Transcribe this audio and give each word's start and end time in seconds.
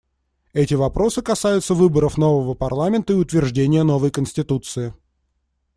Эти 0.53 0.73
вопросы 0.73 1.21
касаются 1.21 1.75
выборов 1.75 2.17
нового 2.17 2.55
парламента 2.55 3.13
и 3.13 3.15
утверждения 3.15 3.83
новой 3.83 4.09
конституции. 4.09 4.95